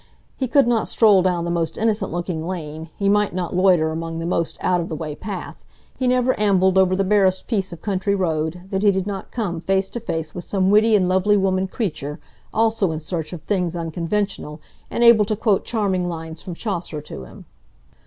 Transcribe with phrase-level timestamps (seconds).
[0.35, 4.17] He could not stroll down the most innocent looking lane, he might not loiter along
[4.17, 5.63] the most out of the way path,
[5.95, 9.61] he never ambled over the barest piece of country road, that he did not come
[9.61, 12.19] face to face with some witty and lovely woman creature,
[12.51, 14.59] also in search of things unconventional,
[14.89, 17.45] and able to quote charming lines from Chaucer to him."